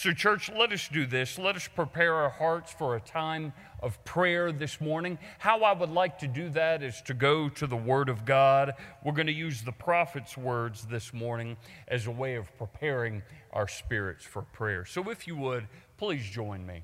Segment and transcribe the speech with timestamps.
[0.00, 1.38] So, church, let us do this.
[1.38, 3.52] Let us prepare our hearts for a time
[3.82, 5.18] of prayer this morning.
[5.38, 8.72] How I would like to do that is to go to the Word of God.
[9.04, 13.68] We're going to use the prophet's words this morning as a way of preparing our
[13.68, 14.86] spirits for prayer.
[14.86, 15.68] So, if you would,
[15.98, 16.82] please join me.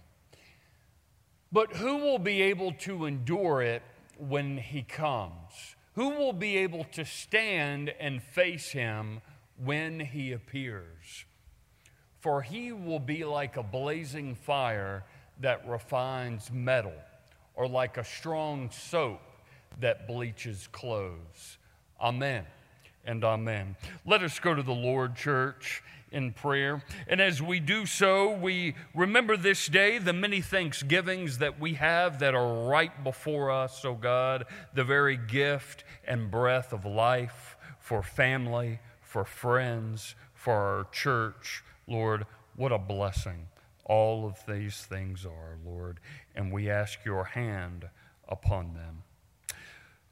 [1.51, 3.80] But who will be able to endure it
[4.19, 5.75] when He comes?
[5.95, 9.23] Who will be able to stand and face Him
[9.57, 11.25] when He appears?
[12.27, 15.04] For he will be like a blazing fire
[15.42, 16.92] that refines metal,
[17.55, 19.20] or like a strong soap
[19.78, 21.59] that bleaches clothes.
[22.01, 22.45] Amen
[23.04, 23.77] and amen.
[24.04, 26.82] Let us go to the Lord, church, in prayer.
[27.06, 32.18] And as we do so, we remember this day the many thanksgivings that we have
[32.18, 38.02] that are right before us, oh God, the very gift and breath of life for
[38.02, 42.26] family, for friends, for our church Lord,
[42.56, 43.48] what a blessing
[43.88, 46.00] all of these things are, Lord,
[46.34, 47.88] and we ask your hand
[48.28, 49.04] upon them.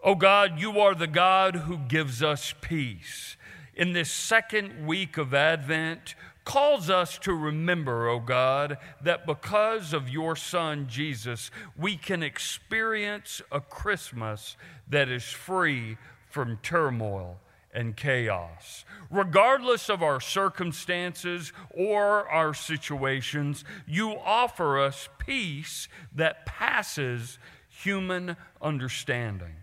[0.03, 3.36] Oh God, you are the God who gives us peace.
[3.75, 10.09] In this second week of Advent, calls us to remember, oh God, that because of
[10.09, 15.97] your Son, Jesus, we can experience a Christmas that is free
[16.31, 17.41] from turmoil
[17.75, 18.84] and chaos.
[19.11, 29.56] Regardless of our circumstances or our situations, you offer us peace that passes human understanding.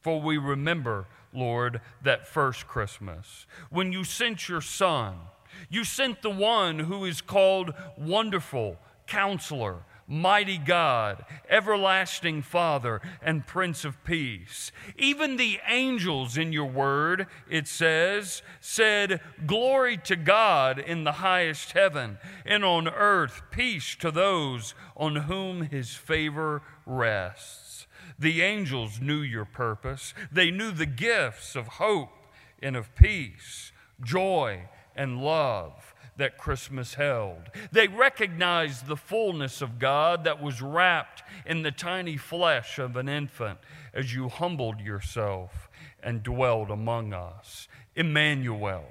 [0.00, 5.16] For we remember, Lord, that first Christmas when you sent your Son.
[5.70, 13.84] You sent the one who is called Wonderful Counselor mighty God, everlasting Father, and Prince
[13.84, 14.72] of Peace.
[14.96, 21.72] Even the angels in your word, it says, said, Glory to God in the highest
[21.72, 27.86] heaven, and on earth peace to those on whom his favor rests.
[28.18, 32.10] The angels knew your purpose, they knew the gifts of hope
[32.60, 33.70] and of peace,
[34.02, 35.87] joy and love
[36.18, 37.50] that Christmas held.
[37.72, 43.08] They recognized the fullness of God that was wrapped in the tiny flesh of an
[43.08, 43.58] infant
[43.94, 45.68] as you humbled yourself
[46.02, 47.68] and dwelled among us.
[47.96, 48.84] Emmanuel,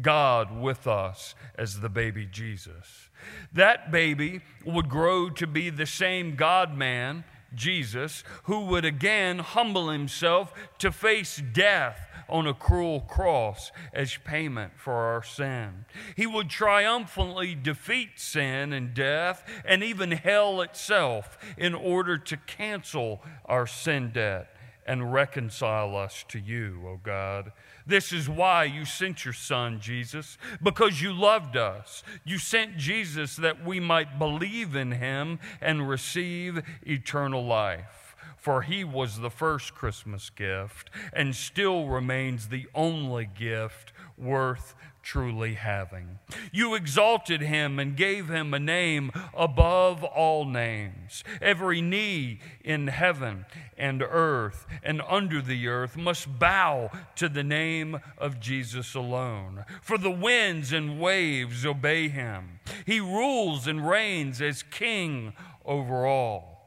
[0.00, 3.08] God with us as the baby Jesus.
[3.52, 7.24] That baby would grow to be the same God man,
[7.54, 14.72] Jesus, who would again humble himself to face death on a cruel cross as payment
[14.76, 15.86] for our sin.
[16.14, 23.22] He would triumphantly defeat sin and death and even hell itself in order to cancel
[23.46, 24.54] our sin debt
[24.86, 27.52] and reconcile us to you, O God.
[27.88, 32.04] This is why you sent your Son, Jesus, because you loved us.
[32.22, 38.84] You sent Jesus that we might believe in him and receive eternal life for he
[38.84, 46.18] was the first Christmas gift and still remains the only gift worth truly having.
[46.52, 51.24] You exalted him and gave him a name above all names.
[51.40, 53.46] Every knee in heaven
[53.78, 59.64] and earth and under the earth must bow to the name of Jesus alone.
[59.80, 62.60] For the winds and waves obey him.
[62.84, 65.32] He rules and reigns as king
[65.64, 66.57] over all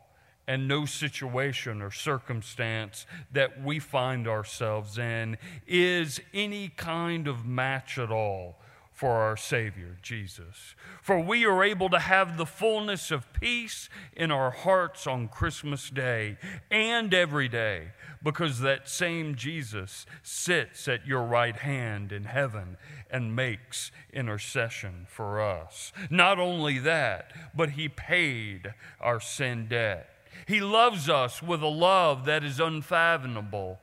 [0.51, 7.97] and no situation or circumstance that we find ourselves in is any kind of match
[7.97, 8.57] at all
[8.91, 10.75] for our Savior, Jesus.
[11.01, 15.89] For we are able to have the fullness of peace in our hearts on Christmas
[15.89, 16.37] Day
[16.69, 22.75] and every day because that same Jesus sits at your right hand in heaven
[23.09, 25.93] and makes intercession for us.
[26.09, 30.10] Not only that, but He paid our sin debt.
[30.47, 33.79] He loves us with a love that is unfathomable.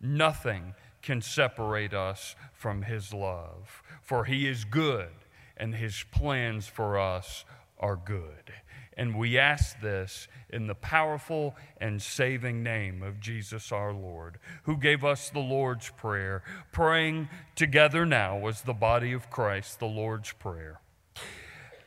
[0.00, 5.08] Nothing can separate us from His love, for He is good
[5.56, 7.44] and His plans for us
[7.78, 8.52] are good.
[8.96, 14.76] And we ask this in the powerful and saving name of Jesus our Lord, who
[14.76, 16.42] gave us the Lord's Prayer,
[16.72, 20.80] praying together now as the body of Christ, the Lord's Prayer.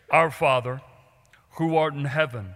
[0.10, 0.82] Our Father,
[1.58, 2.56] who art in heaven,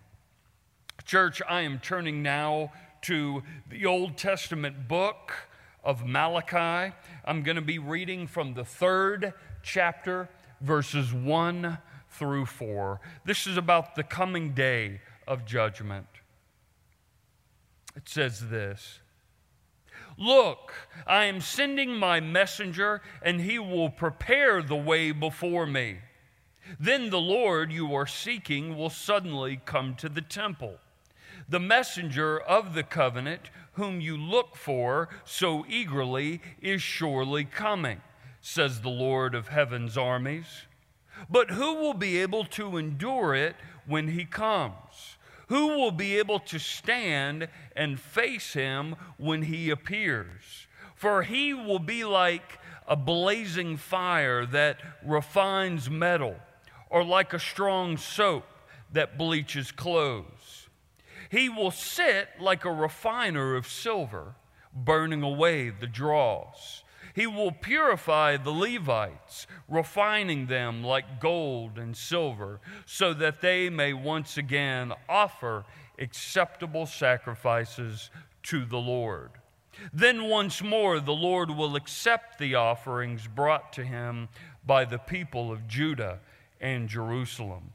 [1.05, 2.71] Church, I am turning now
[3.03, 5.33] to the Old Testament book
[5.83, 6.93] of Malachi.
[7.25, 9.33] I'm going to be reading from the third
[9.63, 11.77] chapter, verses 1
[12.09, 12.99] through 4.
[13.25, 16.07] This is about the coming day of judgment.
[17.95, 18.99] It says this
[20.17, 20.73] Look,
[21.07, 25.99] I am sending my messenger, and he will prepare the way before me.
[26.79, 30.77] Then the Lord you are seeking will suddenly come to the temple.
[31.51, 37.99] The messenger of the covenant, whom you look for so eagerly, is surely coming,
[38.39, 40.45] says the Lord of heaven's armies.
[41.29, 45.17] But who will be able to endure it when he comes?
[45.47, 50.67] Who will be able to stand and face him when he appears?
[50.95, 56.37] For he will be like a blazing fire that refines metal,
[56.89, 58.45] or like a strong soap
[58.93, 60.40] that bleaches clothes.
[61.31, 64.35] He will sit like a refiner of silver,
[64.75, 66.83] burning away the dross.
[67.15, 73.93] He will purify the Levites, refining them like gold and silver, so that they may
[73.93, 75.63] once again offer
[75.97, 78.09] acceptable sacrifices
[78.43, 79.31] to the Lord.
[79.93, 84.27] Then once more the Lord will accept the offerings brought to him
[84.65, 86.19] by the people of Judah
[86.59, 87.71] and Jerusalem,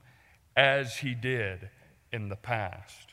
[0.55, 1.71] as he did
[2.13, 3.06] in the past.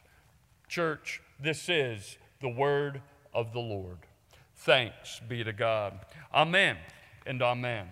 [0.74, 3.00] Church, this is the word
[3.32, 4.00] of the Lord.
[4.56, 6.00] Thanks be to God.
[6.34, 6.78] Amen
[7.28, 7.90] and amen.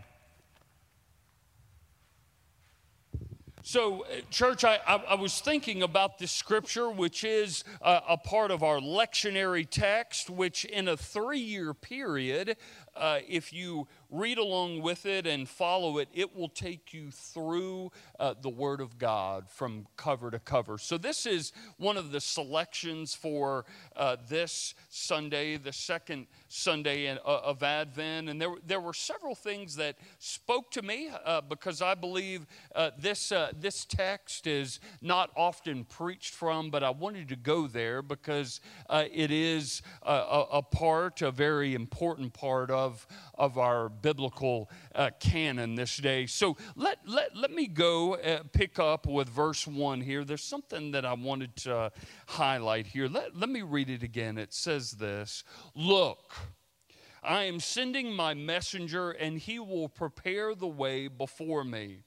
[3.61, 8.17] So, uh, church, I, I, I, was thinking about this scripture, which is a, a
[8.17, 12.57] part of our lectionary text, which in a three year period,
[12.95, 17.91] uh, if you read along with it and follow it, it will take you through
[18.19, 20.77] uh, the Word of God from cover to cover.
[20.77, 23.65] So, this is one of the selections for
[23.95, 28.29] uh, this Sunday, the second Sunday in, uh, of Advent.
[28.29, 32.91] And there, there were several things that spoke to me uh, because I believe uh,
[32.97, 38.59] this, this text is not often preached from, but I wanted to go there because
[38.89, 45.75] it is a, a part, a very important part of, of our biblical uh, canon
[45.75, 46.25] this day.
[46.25, 50.23] So let, let, let me go uh, pick up with verse 1 here.
[50.23, 51.91] There's something that I wanted to
[52.27, 53.07] highlight here.
[53.07, 54.37] Let, let me read it again.
[54.37, 55.43] It says this
[55.75, 56.33] Look,
[57.23, 62.03] I am sending my messenger, and he will prepare the way before me.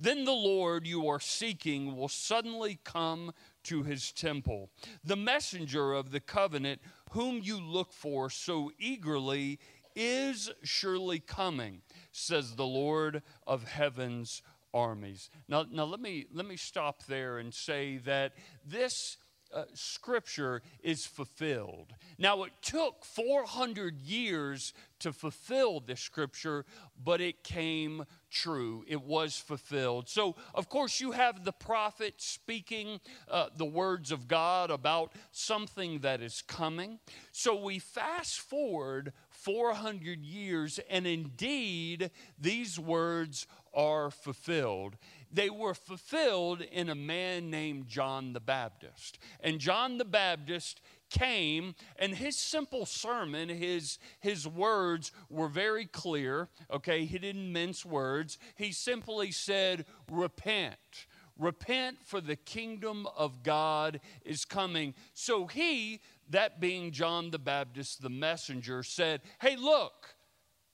[0.00, 3.32] Then the Lord you are seeking will suddenly come
[3.64, 4.70] to his temple.
[5.04, 6.80] The messenger of the covenant,
[7.10, 9.58] whom you look for so eagerly,
[9.98, 14.42] is surely coming, says the Lord of heaven's
[14.72, 15.28] armies.
[15.48, 18.32] Now, now let, me, let me stop there and say that
[18.64, 19.16] this
[19.52, 21.94] uh, scripture is fulfilled.
[22.18, 26.64] Now, it took 400 years to fulfill this scripture,
[27.02, 28.84] but it came true.
[28.86, 30.08] It was fulfilled.
[30.08, 33.00] So, of course, you have the prophet speaking
[33.30, 36.98] uh, the words of God about something that is coming.
[37.32, 39.12] So, we fast forward
[39.42, 44.96] 400 years, and indeed, these words are fulfilled.
[45.32, 49.18] They were fulfilled in a man named John the Baptist.
[49.40, 50.80] And John the Baptist
[51.10, 57.82] came and his simple sermon his his words were very clear okay he didn't mince
[57.82, 61.06] words he simply said repent
[61.38, 65.98] repent for the kingdom of god is coming so he
[66.30, 70.14] that being John the Baptist, the messenger, said, Hey, look,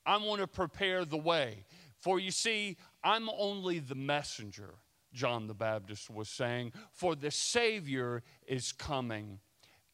[0.05, 1.65] I want to prepare the way.
[1.99, 4.75] For you see, I'm only the messenger,
[5.13, 9.39] John the Baptist was saying, for the Savior is coming.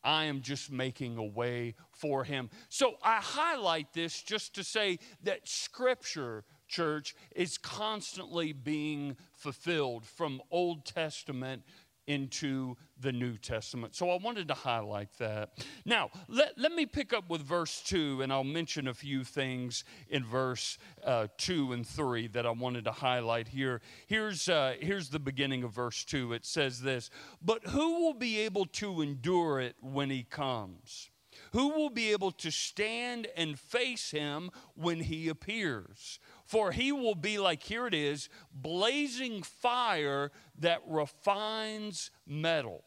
[0.03, 2.49] I am just making a way for him.
[2.69, 10.41] So I highlight this just to say that Scripture, church, is constantly being fulfilled from
[10.49, 11.63] Old Testament
[12.08, 13.96] into the New Testament.
[13.96, 15.63] So I wanted to highlight that.
[15.86, 19.84] Now, let, let me pick up with verse 2, and I'll mention a few things
[20.10, 23.81] in verse uh, 2 and 3 that I wanted to highlight here.
[24.08, 26.34] Here's, uh, here's the beginning of verse 2.
[26.34, 27.10] It says this
[27.41, 31.10] But who will be able to endure it when he comes?
[31.53, 36.20] Who will be able to stand and face him when he appears?
[36.51, 42.84] For he will be like, here it is, blazing fire that refines metal,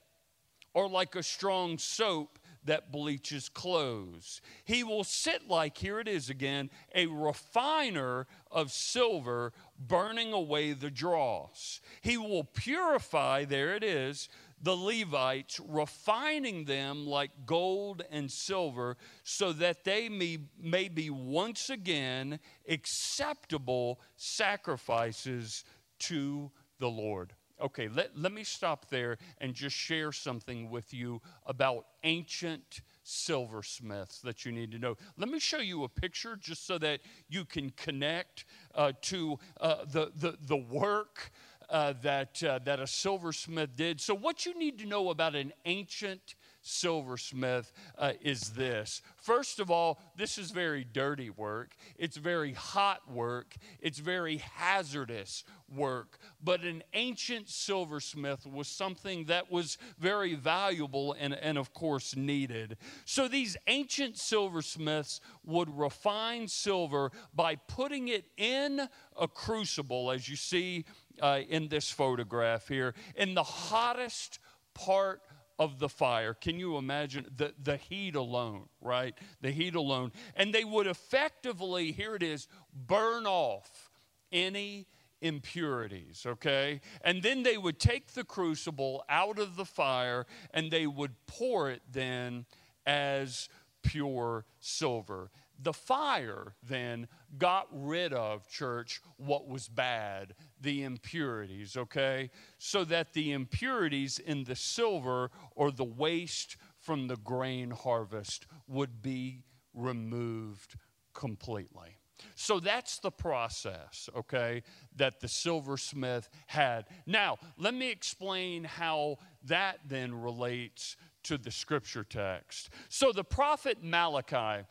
[0.74, 4.42] or like a strong soap that bleaches clothes.
[4.66, 10.90] He will sit like, here it is again, a refiner of silver, burning away the
[10.90, 11.80] dross.
[12.02, 14.28] He will purify, there it is,
[14.62, 21.70] the Levites, refining them like gold and silver, so that they may, may be once
[21.70, 25.64] again acceptable sacrifices
[25.98, 27.34] to the Lord.
[27.62, 34.20] Okay, let, let me stop there and just share something with you about ancient silversmiths
[34.20, 34.96] that you need to know.
[35.16, 39.84] Let me show you a picture just so that you can connect uh, to uh,
[39.86, 41.30] the, the, the work
[41.70, 44.00] uh, that, uh, that a silversmith did.
[44.00, 49.02] So, what you need to know about an ancient silversmith uh, is this.
[49.16, 51.76] First of all, this is very dirty work.
[51.96, 53.54] It's very hot work.
[53.80, 55.44] It's very hazardous
[55.74, 56.18] work.
[56.42, 62.76] But an ancient silversmith was something that was very valuable and, and of course, needed.
[63.04, 68.88] So these ancient silversmiths would refine silver by putting it in
[69.20, 70.84] a crucible, as you see
[71.20, 74.38] uh, in this photograph here, in the hottest
[74.74, 75.22] part
[75.58, 76.34] of the fire.
[76.34, 79.14] Can you imagine the, the heat alone, right?
[79.40, 80.12] The heat alone.
[80.34, 83.90] And they would effectively, here it is, burn off
[84.32, 84.86] any
[85.20, 86.80] impurities, okay?
[87.02, 91.70] And then they would take the crucible out of the fire and they would pour
[91.70, 92.46] it then
[92.84, 93.48] as
[93.82, 95.30] pure silver.
[95.62, 97.06] The fire then
[97.38, 102.30] got rid of, church, what was bad, the impurities, okay?
[102.58, 109.00] So that the impurities in the silver or the waste from the grain harvest would
[109.00, 110.76] be removed
[111.12, 111.98] completely.
[112.34, 114.62] So that's the process, okay,
[114.96, 116.86] that the silversmith had.
[117.06, 122.70] Now, let me explain how that then relates to the scripture text.
[122.88, 124.64] So the prophet Malachi,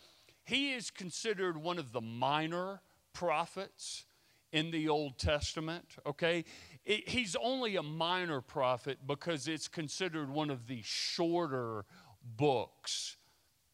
[0.45, 2.81] he is considered one of the minor
[3.13, 4.05] prophets
[4.53, 6.45] in the Old Testament, okay?
[6.85, 11.85] It, he's only a minor prophet because it's considered one of the shorter
[12.37, 13.17] books,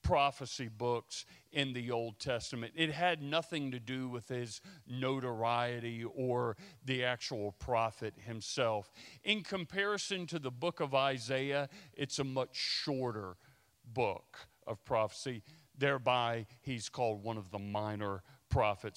[0.02, 2.72] prophecy books in the Old Testament.
[2.76, 6.56] It had nothing to do with his notoriety or
[6.86, 8.90] the actual prophet himself.
[9.26, 13.36] In comparison to the book of Isaiah, it's a much shorter
[13.86, 15.44] book of prophecy.
[15.78, 18.39] Thereby, he's called one of the minor prophets.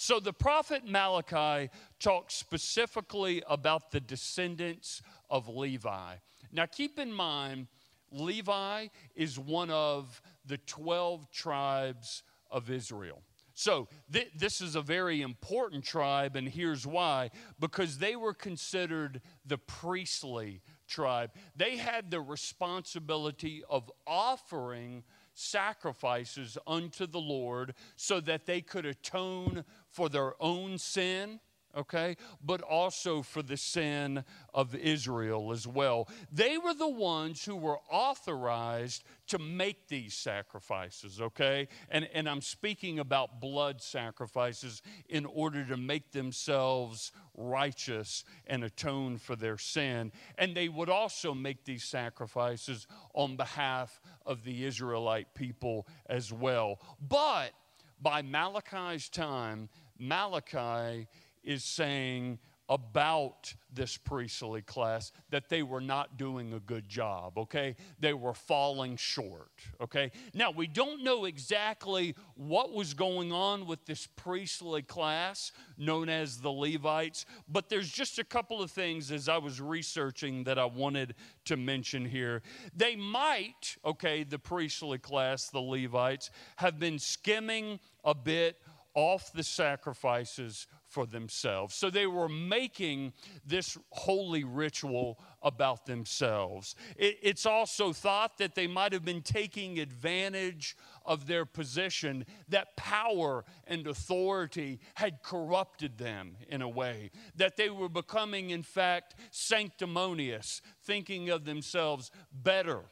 [0.00, 6.14] So the prophet Malachi talks specifically about the descendants of Levi.
[6.52, 7.68] Now, keep in mind,
[8.10, 13.22] Levi is one of the 12 tribes of Israel.
[13.54, 17.30] So, th- this is a very important tribe, and here's why
[17.60, 21.32] because they were considered the priestly tribe.
[21.54, 29.64] They had the responsibility of offering sacrifices unto the Lord so that they could atone
[29.88, 31.40] for their own sin
[31.76, 36.08] okay, but also for the sin of Israel as well.
[36.30, 41.68] They were the ones who were authorized to make these sacrifices, okay?
[41.90, 49.18] And, and I'm speaking about blood sacrifices in order to make themselves righteous and atone
[49.18, 50.12] for their sin.
[50.36, 56.78] And they would also make these sacrifices on behalf of the Israelite people as well.
[57.00, 57.52] But
[58.00, 61.06] by Malachi's time, Malachi
[61.42, 67.76] is saying about this priestly class that they were not doing a good job, okay?
[68.00, 70.10] They were falling short, okay?
[70.32, 76.40] Now, we don't know exactly what was going on with this priestly class known as
[76.40, 80.64] the Levites, but there's just a couple of things as I was researching that I
[80.64, 81.14] wanted
[81.46, 82.40] to mention here.
[82.74, 88.56] They might, okay, the priestly class, the Levites, have been skimming a bit
[88.94, 91.74] off the sacrifices for themselves.
[91.74, 93.14] So they were making
[93.46, 96.76] this holy ritual about themselves.
[96.96, 102.76] It, it's also thought that they might have been taking advantage of their position, that
[102.76, 109.14] power and authority had corrupted them in a way, that they were becoming, in fact,
[109.30, 112.82] sanctimonious, thinking of themselves better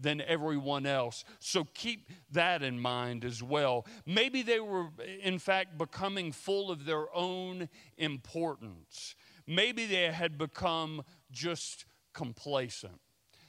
[0.00, 1.24] than everyone else.
[1.38, 3.86] So keep that in mind as well.
[4.06, 4.88] Maybe they were,
[5.22, 9.14] in fact, becoming full of their own importance.
[9.46, 13.00] Maybe they had become just complacent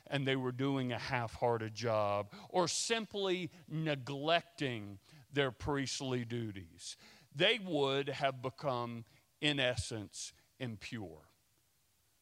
[0.08, 5.00] and they were doing a half hearted job or simply neglecting
[5.32, 6.98] their priestly duties.
[7.34, 9.06] They would have become,
[9.40, 11.22] in essence, impure.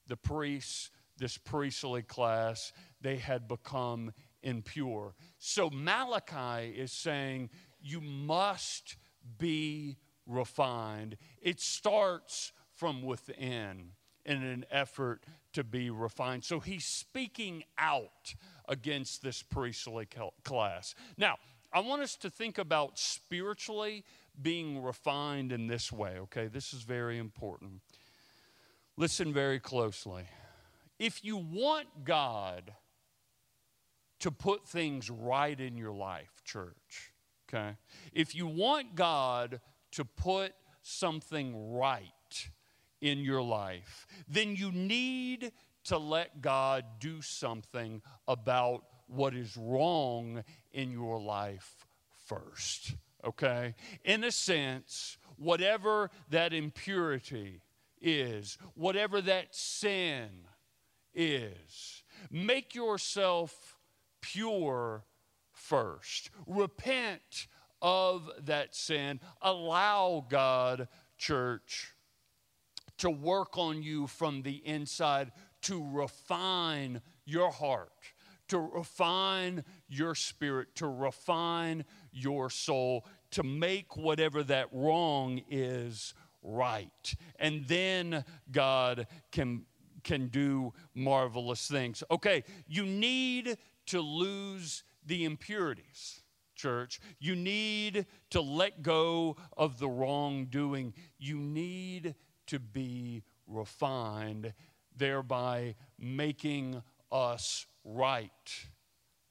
[0.08, 2.72] The priests, this priestly class,
[3.02, 5.14] they had become impure.
[5.38, 7.50] So Malachi is saying,
[7.82, 8.98] You must
[9.38, 11.18] be refined.
[11.42, 13.92] It starts from within
[14.26, 15.24] in an effort
[15.54, 16.44] to be refined.
[16.44, 18.36] So he's speaking out
[18.68, 20.08] against this priestly
[20.44, 20.94] class.
[21.18, 21.38] Now,
[21.74, 24.04] I want us to think about spiritually
[24.42, 26.48] being refined in this way, okay?
[26.48, 27.82] This is very important.
[28.98, 30.24] Listen very closely.
[31.00, 32.74] If you want God
[34.20, 37.14] to put things right in your life, church,
[37.48, 37.78] okay?
[38.14, 42.04] If you want God to put something right
[43.02, 45.52] in your life, then you need
[45.86, 51.88] to let God do something about what is wrong in your life
[52.28, 52.96] first.
[53.24, 53.76] Okay?
[54.04, 57.62] In a sense, whatever that impurity
[58.02, 60.30] is, whatever that sin
[61.20, 63.78] is, make yourself
[64.22, 65.04] pure
[65.52, 66.30] first.
[66.48, 67.48] Repent
[67.82, 69.20] of that sin.
[69.42, 71.94] Allow God, church,
[72.98, 75.32] to work on you from the inside
[75.64, 77.92] to refine your heart,
[78.48, 87.14] to refine your spirit, to refine your soul, to make whatever that wrong is right.
[87.38, 89.66] And then God can,
[90.04, 92.04] can do marvelous things.
[92.12, 96.22] Okay, you need to lose the impurities
[96.60, 97.00] church.
[97.20, 100.94] You need to let go of the wrongdoing.
[101.18, 102.16] You need
[102.48, 104.54] to be refined,
[104.96, 108.30] thereby making us right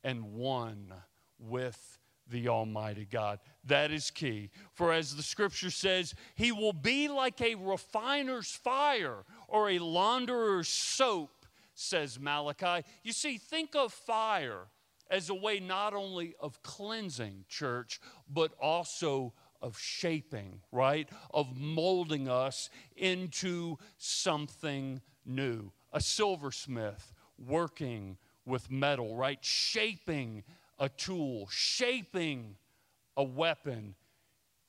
[0.02, 0.92] and one
[1.38, 1.98] with
[2.30, 3.40] the Almighty God.
[3.64, 4.50] That is key.
[4.74, 10.68] For as the scripture says, He will be like a refiner's fire or a launderer's
[10.68, 12.86] soap, says Malachi.
[13.02, 14.68] You see, think of fire
[15.10, 21.08] as a way not only of cleansing, church, but also of shaping, right?
[21.32, 25.72] Of molding us into something new.
[25.92, 29.38] A silversmith working with metal, right?
[29.42, 30.44] Shaping
[30.78, 32.56] a tool, shaping
[33.16, 33.94] a weapon.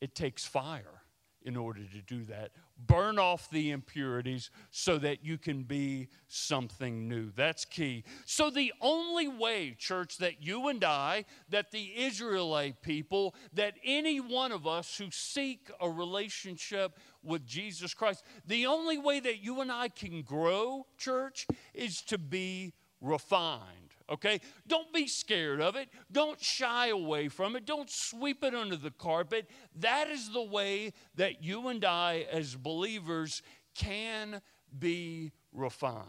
[0.01, 1.01] It takes fire
[1.43, 2.51] in order to do that.
[2.85, 7.31] Burn off the impurities so that you can be something new.
[7.35, 8.03] That's key.
[8.25, 14.19] So, the only way, church, that you and I, that the Israelite people, that any
[14.19, 19.61] one of us who seek a relationship with Jesus Christ, the only way that you
[19.61, 24.41] and I can grow, church, is to be refined okay?
[24.67, 25.89] Don't be scared of it.
[26.11, 27.65] Don't shy away from it.
[27.65, 29.49] Don't sweep it under the carpet.
[29.75, 33.41] That is the way that you and I, as believers,
[33.75, 34.41] can
[34.77, 36.05] be refined.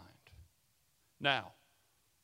[1.19, 1.53] Now,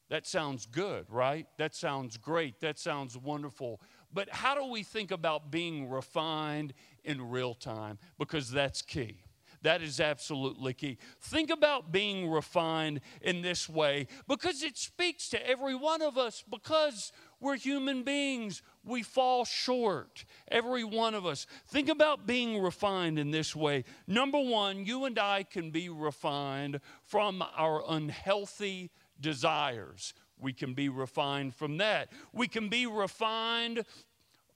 [0.09, 1.47] that sounds good, right?
[1.57, 2.61] That sounds great.
[2.61, 3.81] That sounds wonderful.
[4.13, 7.99] But how do we think about being refined in real time?
[8.17, 9.17] Because that's key.
[9.63, 10.97] That is absolutely key.
[11.19, 16.43] Think about being refined in this way because it speaks to every one of us
[16.49, 18.61] because we're human beings.
[18.85, 21.47] We fall short, every one of us.
[21.67, 23.83] Think about being refined in this way.
[24.07, 30.13] Number one, you and I can be refined from our unhealthy desires.
[30.39, 32.11] We can be refined from that.
[32.31, 33.85] We can be refined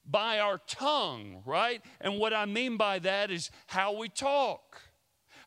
[0.05, 1.81] by our tongue, right?
[1.99, 4.81] And what I mean by that is how we talk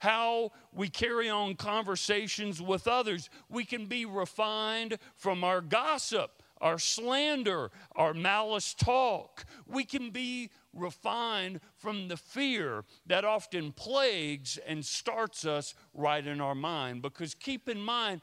[0.04, 3.30] how we carry on conversations with others.
[3.48, 9.46] We can be refined from our gossip, our slander, our malice talk.
[9.66, 16.40] We can be refined from the fear that often plagues and starts us right in
[16.40, 17.00] our mind.
[17.00, 18.20] Because keep in mind,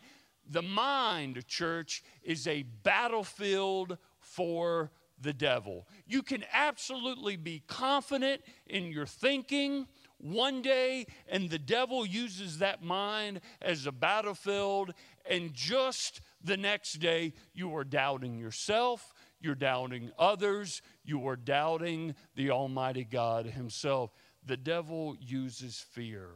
[0.48, 5.88] the mind, church, is a battlefield for the devil.
[6.06, 9.88] You can absolutely be confident in your thinking
[10.22, 14.94] one day, and the devil uses that mind as a battlefield,
[15.30, 22.16] and just the next day, you are doubting yourself, you're doubting others, you are doubting
[22.36, 24.12] the Almighty God Himself.
[24.46, 26.30] The devil uses fear,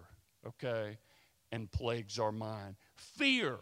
[0.46, 0.98] okay,
[1.52, 2.76] and plagues our mind.
[2.96, 3.58] Fear.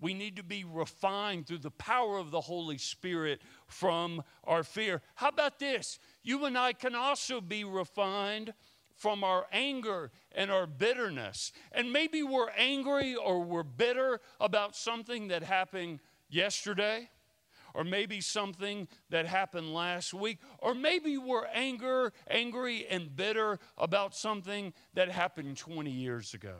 [0.00, 5.02] We need to be refined through the power of the Holy Spirit from our fear.
[5.16, 5.98] How about this?
[6.22, 8.54] You and I can also be refined
[8.98, 11.52] from our anger and our bitterness.
[11.72, 17.08] And maybe we're angry or we're bitter about something that happened yesterday,
[17.74, 24.14] or maybe something that happened last week, or maybe we're anger, angry and bitter about
[24.14, 26.56] something that happened 20 years ago.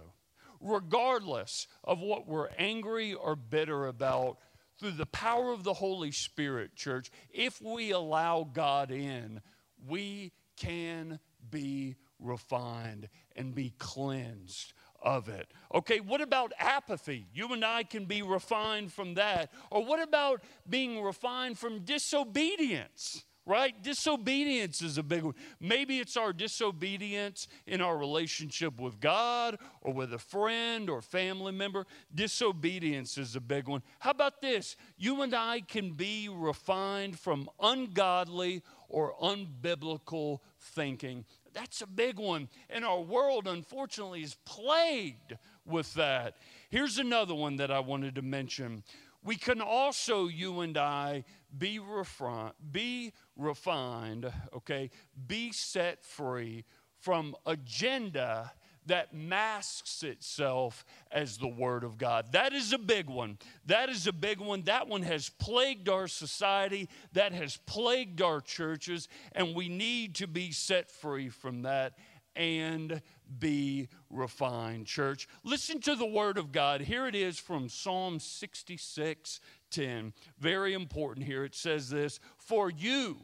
[0.61, 4.38] Regardless of what we're angry or bitter about,
[4.79, 9.40] through the power of the Holy Spirit, church, if we allow God in,
[9.88, 11.18] we can
[11.51, 15.48] be refined and be cleansed of it.
[15.74, 17.26] Okay, what about apathy?
[17.33, 19.52] You and I can be refined from that.
[19.70, 23.24] Or what about being refined from disobedience?
[23.46, 23.83] Right?
[23.83, 25.33] Disobedience is a big one.
[25.59, 31.52] Maybe it's our disobedience in our relationship with God or with a friend or family
[31.52, 31.87] member.
[32.14, 33.83] Disobedience is a big one.
[34.00, 34.76] How about this?
[34.98, 41.24] You and I can be refined from ungodly or unbiblical thinking.
[41.59, 42.49] That's a big one.
[42.71, 46.37] And our world, unfortunately, is plagued with that.
[46.71, 48.85] Here's another one that I wanted to mention.
[49.25, 51.25] We can also, you and I,
[51.57, 54.90] be refined, be refined, okay,
[55.27, 56.64] be set free
[57.01, 58.53] from agenda
[58.88, 62.33] that masks itself as the Word of God.
[62.33, 63.38] That is a big one.
[63.66, 64.62] That is a big one.
[64.62, 70.27] That one has plagued our society, that has plagued our churches, and we need to
[70.27, 71.94] be set free from that
[72.37, 73.03] and
[73.38, 75.29] be refined, church.
[75.42, 76.81] Listen to the Word of God.
[76.81, 80.12] Here it is from Psalm 66 10.
[80.38, 81.44] Very important here.
[81.44, 83.18] It says this For you,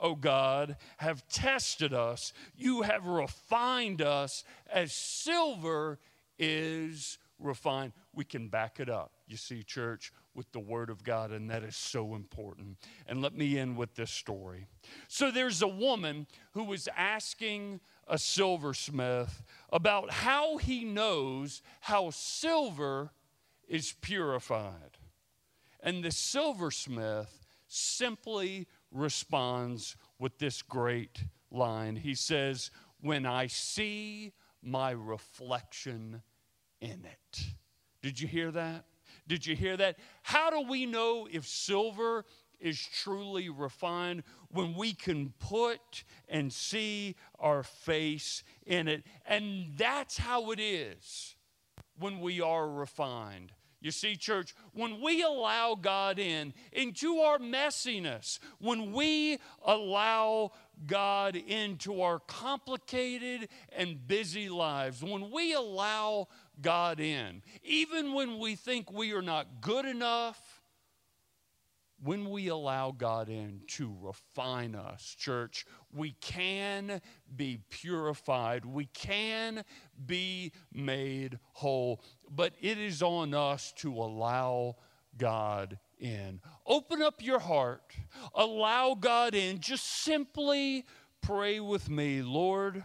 [0.00, 2.32] O God, have tested us.
[2.56, 5.98] You have refined us as silver
[6.38, 7.92] is refined.
[8.14, 11.62] We can back it up, you see, church, with the Word of God, and that
[11.62, 12.78] is so important.
[13.06, 14.66] And let me end with this story.
[15.08, 23.10] So there's a woman who was asking a silversmith about how he knows how silver
[23.68, 24.96] is purified.
[25.80, 31.96] And the silversmith simply responds with this great line.
[31.96, 32.70] He says,
[33.00, 36.22] When I see my reflection
[36.80, 37.40] in it.
[38.02, 38.84] Did you hear that?
[39.26, 39.98] Did you hear that?
[40.22, 42.24] How do we know if silver
[42.60, 49.04] is truly refined when we can put and see our face in it?
[49.26, 51.36] And that's how it is
[51.98, 53.52] when we are refined.
[53.80, 60.50] You see, church, when we allow God in into our messiness, when we allow
[60.86, 66.26] God into our complicated and busy lives, when we allow
[66.60, 70.58] God in, even when we think we are not good enough,
[72.02, 77.00] when we allow God in to refine us, church, we can
[77.34, 78.64] be purified.
[78.64, 79.64] We can
[80.06, 82.00] be made whole.
[82.30, 84.76] But it is on us to allow
[85.16, 86.40] God in.
[86.66, 87.92] Open up your heart,
[88.34, 89.60] allow God in.
[89.60, 90.84] Just simply
[91.20, 92.84] pray with me, Lord.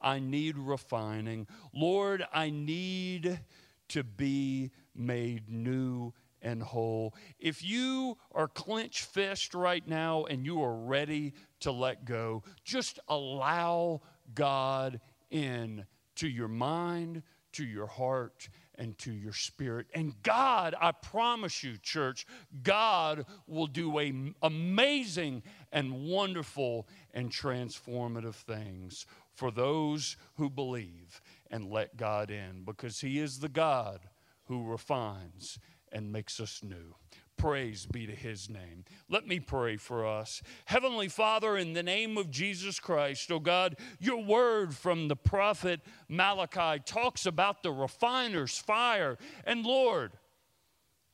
[0.00, 1.46] I need refining.
[1.74, 3.40] Lord, I need
[3.88, 7.14] to be made new and whole.
[7.38, 12.98] If you are clenched fist right now and you are ready to let go, just
[13.08, 14.00] allow
[14.34, 15.84] God in
[16.16, 18.48] to your mind, to your heart,
[18.80, 19.86] and to your spirit.
[19.94, 22.26] And God, I promise you, church,
[22.62, 31.70] God will do a, amazing and wonderful and transformative things for those who believe and
[31.70, 34.00] let God in because He is the God
[34.44, 35.58] who refines
[35.92, 36.94] and makes us new.
[37.40, 38.84] Praise be to his name.
[39.08, 40.42] Let me pray for us.
[40.66, 45.80] Heavenly Father, in the name of Jesus Christ, oh God, your word from the prophet
[46.06, 49.16] Malachi talks about the refiner's fire.
[49.46, 50.12] And Lord,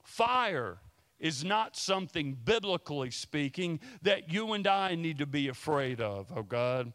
[0.02, 0.78] fire
[1.20, 6.42] is not something, biblically speaking, that you and I need to be afraid of, oh
[6.42, 6.92] God.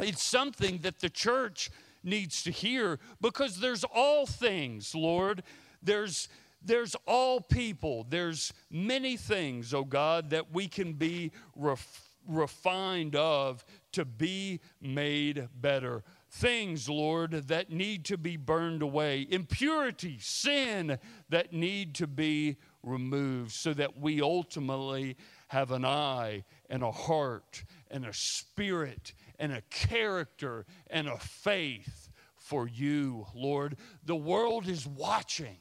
[0.00, 1.70] It's something that the church
[2.02, 5.44] needs to hear because there's all things, Lord.
[5.80, 6.28] There's
[6.68, 13.64] there's all people, there's many things, oh God, that we can be ref- refined of
[13.92, 16.04] to be made better.
[16.30, 20.98] Things, Lord, that need to be burned away, impurity, sin
[21.30, 25.16] that need to be removed so that we ultimately
[25.48, 32.10] have an eye and a heart and a spirit and a character and a faith
[32.36, 33.78] for you, Lord.
[34.04, 35.56] The world is watching.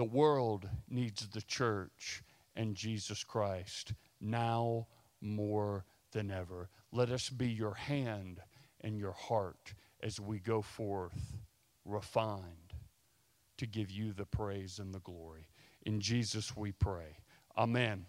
[0.00, 2.22] The world needs the church
[2.56, 4.86] and Jesus Christ now
[5.20, 6.70] more than ever.
[6.90, 8.40] Let us be your hand
[8.80, 11.36] and your heart as we go forth
[11.84, 12.72] refined
[13.58, 15.48] to give you the praise and the glory.
[15.84, 17.18] In Jesus we pray.
[17.58, 18.06] Amen.